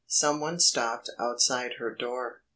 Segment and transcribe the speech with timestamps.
[0.07, 2.41] Some one stopped outside her door.